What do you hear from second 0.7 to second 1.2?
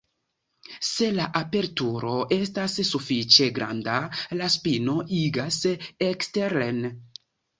Se